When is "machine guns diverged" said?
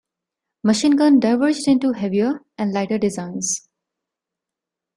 0.63-1.67